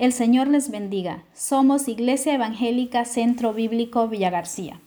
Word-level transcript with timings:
El 0.00 0.14
Señor 0.14 0.48
les 0.48 0.70
bendiga. 0.70 1.24
Somos 1.34 1.86
Iglesia 1.86 2.32
Evangélica 2.32 3.04
Centro 3.04 3.52
Bíblico 3.52 4.08
Villa 4.08 4.30
García. 4.30 4.80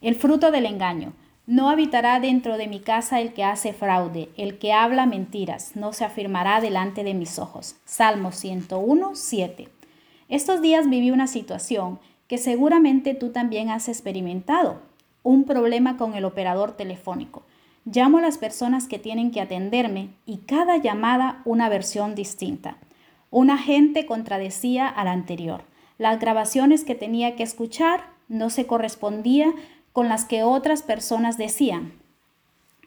El 0.00 0.14
fruto 0.14 0.50
del 0.50 0.64
engaño. 0.64 1.12
No 1.46 1.68
habitará 1.68 2.18
dentro 2.18 2.56
de 2.56 2.66
mi 2.66 2.80
casa 2.80 3.20
el 3.20 3.34
que 3.34 3.44
hace 3.44 3.74
fraude, 3.74 4.30
el 4.38 4.58
que 4.58 4.72
habla 4.72 5.04
mentiras, 5.04 5.72
no 5.76 5.92
se 5.92 6.06
afirmará 6.06 6.62
delante 6.62 7.04
de 7.04 7.12
mis 7.12 7.38
ojos. 7.38 7.76
Salmo 7.84 8.32
101, 8.32 9.10
7. 9.12 9.68
Estos 10.30 10.62
días 10.62 10.88
viví 10.88 11.10
una 11.10 11.26
situación 11.26 11.98
que 12.26 12.38
seguramente 12.38 13.12
tú 13.12 13.32
también 13.32 13.68
has 13.68 13.86
experimentado, 13.86 14.80
un 15.22 15.44
problema 15.44 15.98
con 15.98 16.14
el 16.14 16.24
operador 16.24 16.72
telefónico. 16.72 17.42
Llamo 17.84 18.16
a 18.16 18.22
las 18.22 18.38
personas 18.38 18.88
que 18.88 18.98
tienen 18.98 19.30
que 19.30 19.42
atenderme 19.42 20.08
y 20.24 20.38
cada 20.38 20.78
llamada 20.78 21.42
una 21.44 21.68
versión 21.68 22.14
distinta. 22.14 22.78
Un 23.30 23.50
agente 23.50 24.06
contradecía 24.06 24.88
al 24.88 25.08
anterior. 25.08 25.64
Las 25.98 26.18
grabaciones 26.18 26.84
que 26.84 26.94
tenía 26.94 27.36
que 27.36 27.42
escuchar 27.42 28.04
no 28.28 28.50
se 28.50 28.66
correspondían 28.66 29.54
con 29.92 30.08
las 30.08 30.24
que 30.24 30.42
otras 30.42 30.82
personas 30.82 31.38
decían. 31.38 31.92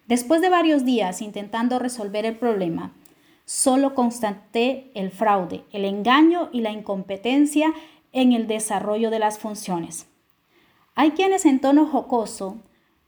Después 0.08 0.42
de 0.42 0.50
varios 0.50 0.86
días 0.86 1.22
intentando 1.22 1.78
resolver 1.78 2.26
el 2.26 2.38
problema, 2.38 2.94
solo 3.46 3.94
constaté 3.96 4.92
el 4.94 5.12
fraude, 5.12 5.64
el 5.72 5.86
engaño 5.86 6.50
y 6.52 6.62
la 6.62 6.72
incompetencia 6.72 7.74
en 8.14 8.34
el 8.34 8.48
desarrollo 8.48 9.10
de 9.10 9.20
las 9.20 9.40
funciones. 9.40 10.08
Hay 10.96 11.12
quienes 11.12 11.46
en 11.46 11.60
tono 11.60 11.86
jocoso, 11.86 12.58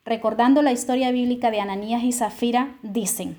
recordando 0.05 0.61
la 0.61 0.71
historia 0.71 1.11
bíblica 1.11 1.51
de 1.51 1.59
Ananías 1.59 2.03
y 2.03 2.11
Zafira, 2.11 2.77
dicen, 2.81 3.37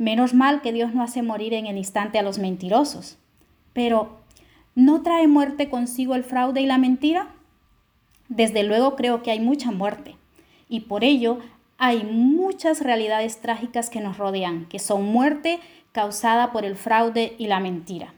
Menos 0.00 0.32
mal 0.32 0.62
que 0.62 0.72
Dios 0.72 0.94
no 0.94 1.02
hace 1.02 1.20
morir 1.20 1.52
en 1.52 1.66
el 1.66 1.76
instante 1.76 2.18
a 2.18 2.22
los 2.22 2.38
mentirosos. 2.38 3.18
Pero, 3.74 4.20
¿no 4.74 5.02
trae 5.02 5.28
muerte 5.28 5.68
consigo 5.68 6.14
el 6.14 6.24
fraude 6.24 6.62
y 6.62 6.66
la 6.66 6.78
mentira? 6.78 7.28
Desde 8.30 8.62
luego 8.62 8.96
creo 8.96 9.22
que 9.22 9.30
hay 9.30 9.40
mucha 9.40 9.72
muerte. 9.72 10.16
Y 10.70 10.80
por 10.80 11.04
ello 11.04 11.40
hay 11.76 12.02
muchas 12.02 12.80
realidades 12.80 13.42
trágicas 13.42 13.90
que 13.90 14.00
nos 14.00 14.16
rodean, 14.16 14.64
que 14.70 14.78
son 14.78 15.04
muerte 15.04 15.60
causada 15.92 16.50
por 16.50 16.64
el 16.64 16.76
fraude 16.76 17.34
y 17.36 17.48
la 17.48 17.60
mentira. 17.60 18.14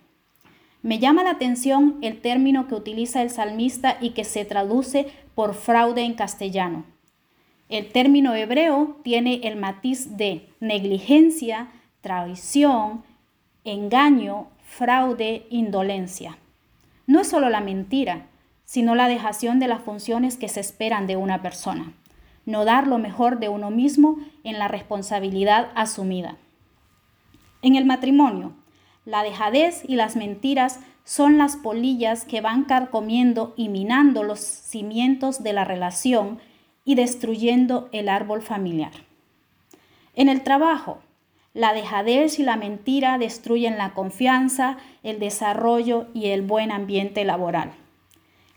Me 0.83 1.01
llama 1.01 1.25
la 1.25 1.31
atención 1.31 1.99
el 2.01 2.21
término 2.21 2.69
que 2.69 2.77
utiliza 2.77 3.23
el 3.23 3.31
salmista 3.31 3.99
y 4.01 4.11
que 4.11 4.23
se 4.23 4.45
traduce 4.45 5.09
por 5.35 5.55
fraude 5.55 6.03
en 6.03 6.15
castellano. 6.15 6.85
El 7.73 7.91
término 7.91 8.35
hebreo 8.35 8.99
tiene 9.03 9.41
el 9.45 9.57
matiz 9.57 10.19
de 10.19 10.47
negligencia, 10.61 11.69
traición, 12.03 13.03
engaño, 13.65 14.49
fraude, 14.63 15.47
indolencia. 15.49 16.37
No 17.07 17.21
es 17.21 17.29
solo 17.29 17.49
la 17.49 17.63
mentira, 17.63 18.27
sino 18.67 18.95
la 18.95 19.09
dejación 19.09 19.59
de 19.59 19.69
las 19.69 19.81
funciones 19.81 20.37
que 20.37 20.49
se 20.49 20.61
esperan 20.61 21.07
de 21.07 21.17
una 21.17 21.41
persona. 21.41 21.95
No 22.45 22.67
dar 22.67 22.87
lo 22.87 22.99
mejor 22.99 23.39
de 23.39 23.49
uno 23.49 23.71
mismo 23.71 24.19
en 24.45 24.59
la 24.59 24.69
responsabilidad 24.69 25.71
asumida. 25.75 26.37
En 27.63 27.77
el 27.77 27.87
matrimonio, 27.87 28.53
la 29.07 29.23
dejadez 29.23 29.83
y 29.89 29.97
las 29.97 30.15
mentiras 30.15 30.81
son 31.05 31.39
las 31.39 31.57
polillas 31.57 32.27
que 32.27 32.43
van 32.43 32.65
carcomiendo 32.65 33.55
y 33.57 33.71
minando 33.71 34.25
los 34.25 34.41
cimientos 34.41 35.43
de 35.43 35.55
la 35.55 35.65
relación 35.65 36.39
y 36.85 36.95
destruyendo 36.95 37.89
el 37.93 38.09
árbol 38.09 38.43
familiar. 38.43 38.93
En 40.15 40.29
el 40.29 40.43
trabajo, 40.43 40.99
la 41.55 41.75
dejadez 41.75 42.39
y 42.39 42.43
la 42.43 42.57
mentira 42.57 43.19
destruyen 43.19 43.77
la 43.77 43.93
confianza, 43.93 44.79
el 45.03 45.19
desarrollo 45.19 46.07
y 46.15 46.29
el 46.29 46.43
buen 46.43 46.73
ambiente 46.73 47.25
laboral. 47.25 47.73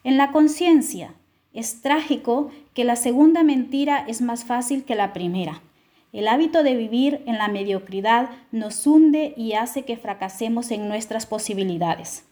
En 0.04 0.17
la 0.17 0.32
conciencia, 0.32 1.14
es 1.54 1.82
trágico 1.82 2.52
que 2.73 2.84
la 2.84 2.95
segunda 2.95 3.44
mentira 3.44 4.06
es 4.08 4.22
más 4.22 4.44
fácil 4.44 4.83
que 4.83 4.95
la 4.95 5.14
primera. 5.14 5.61
El 6.11 6.28
hábito 6.28 6.64
de 6.64 6.76
vivir 6.76 7.22
en 7.26 7.38
la 7.38 7.48
mediocridad 7.48 8.30
nos 8.52 8.86
hunde 8.86 9.33
y 9.36 9.54
hace 9.54 9.83
que 9.83 9.98
fracasemos 9.98 10.72
en 10.72 10.88
nuestras 10.88 11.26
posibilidades. 11.26 12.26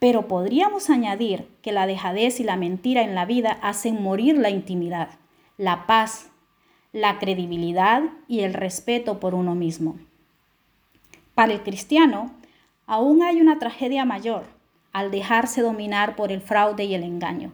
Pero 0.00 0.26
podríamos 0.26 0.90
añadir 0.90 1.46
que 1.62 1.70
la 1.70 1.86
dejadez 1.86 2.40
y 2.40 2.44
la 2.44 2.56
mentira 2.56 3.02
en 3.02 3.14
la 3.14 3.26
vida 3.26 3.58
hacen 3.62 4.02
morir 4.02 4.36
la 4.36 4.50
intimidad, 4.50 5.10
la 5.58 5.86
paz, 5.86 6.30
la 6.92 7.18
credibilidad 7.18 8.02
y 8.26 8.40
el 8.40 8.54
respeto 8.54 9.20
por 9.20 9.34
uno 9.34 9.54
mismo. 9.54 9.98
Para 11.34 11.52
el 11.52 11.62
cristiano, 11.62 12.32
aún 12.86 13.22
hay 13.22 13.40
una 13.40 13.58
tragedia 13.58 14.04
mayor 14.04 14.44
al 14.92 15.10
dejarse 15.10 15.60
dominar 15.60 16.16
por 16.16 16.32
el 16.32 16.40
fraude 16.40 16.84
y 16.84 16.94
el 16.94 17.04
engaño. 17.04 17.52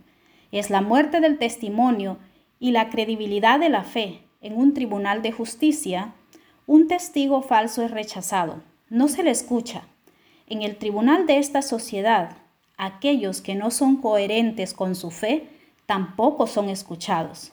Es 0.52 0.70
la 0.70 0.80
muerte 0.80 1.20
del 1.20 1.38
testimonio 1.38 2.16
y 2.58 2.70
la 2.70 2.88
credibilidad 2.88 3.58
de 3.58 3.68
la 3.68 3.82
fe 3.82 4.22
en 4.40 4.56
un 4.56 4.72
tribunal 4.72 5.20
de 5.20 5.32
justicia. 5.32 6.14
Un 6.66 6.88
testigo 6.88 7.42
falso 7.42 7.82
es 7.82 7.90
rechazado, 7.90 8.62
no 8.88 9.08
se 9.08 9.22
le 9.22 9.30
escucha, 9.30 9.82
en 10.46 10.62
el 10.62 10.76
tribunal 10.76 11.26
de 11.26 11.38
esta 11.38 11.62
sociedad, 11.62 12.36
aquellos 12.76 13.40
que 13.40 13.54
no 13.54 13.70
son 13.70 13.96
coherentes 13.96 14.74
con 14.74 14.94
su 14.94 15.10
fe 15.10 15.48
tampoco 15.86 16.46
son 16.46 16.68
escuchados. 16.68 17.52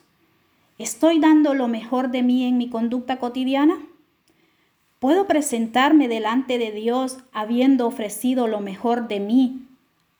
¿Estoy 0.78 1.20
dando 1.20 1.54
lo 1.54 1.68
mejor 1.68 2.10
de 2.10 2.22
mí 2.22 2.44
en 2.44 2.58
mi 2.58 2.68
conducta 2.68 3.18
cotidiana? 3.18 3.78
¿Puedo 4.98 5.26
presentarme 5.26 6.08
delante 6.08 6.58
de 6.58 6.72
Dios 6.72 7.18
habiendo 7.32 7.86
ofrecido 7.86 8.48
lo 8.48 8.60
mejor 8.60 9.06
de 9.06 9.20
mí 9.20 9.68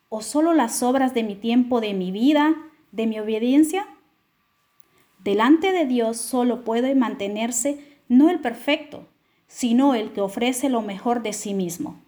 o 0.08 0.20
solo 0.20 0.52
las 0.52 0.82
obras 0.82 1.14
de 1.14 1.22
mi 1.22 1.34
tiempo, 1.34 1.80
de 1.80 1.94
mi 1.94 2.12
vida, 2.12 2.54
de 2.92 3.06
mi 3.06 3.18
obediencia? 3.18 3.86
Delante 5.24 5.72
de 5.72 5.86
Dios 5.86 6.18
solo 6.18 6.64
puede 6.64 6.94
mantenerse 6.94 7.98
no 8.08 8.30
el 8.30 8.40
perfecto, 8.40 9.08
sino 9.48 9.94
el 9.94 10.12
que 10.12 10.20
ofrece 10.20 10.68
lo 10.68 10.82
mejor 10.82 11.22
de 11.22 11.32
sí 11.32 11.54
mismo. 11.54 12.03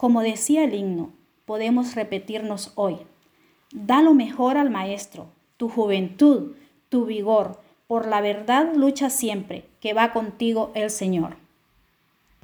Como 0.00 0.22
decía 0.22 0.64
el 0.64 0.72
himno, 0.72 1.12
podemos 1.44 1.94
repetirnos 1.94 2.72
hoy. 2.74 2.96
Da 3.70 4.00
lo 4.00 4.14
mejor 4.14 4.56
al 4.56 4.70
Maestro, 4.70 5.26
tu 5.58 5.68
juventud, 5.68 6.52
tu 6.88 7.04
vigor. 7.04 7.60
Por 7.86 8.08
la 8.08 8.22
verdad 8.22 8.72
lucha 8.74 9.10
siempre, 9.10 9.66
que 9.78 9.92
va 9.92 10.14
contigo 10.14 10.70
el 10.74 10.88
Señor. 10.88 11.36